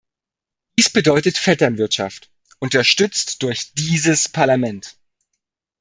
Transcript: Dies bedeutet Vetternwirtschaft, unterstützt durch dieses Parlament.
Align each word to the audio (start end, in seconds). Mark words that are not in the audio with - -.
Dies 0.79 0.89
bedeutet 0.89 1.37
Vetternwirtschaft, 1.37 2.31
unterstützt 2.57 3.43
durch 3.43 3.71
dieses 3.75 4.29
Parlament. 4.29 4.97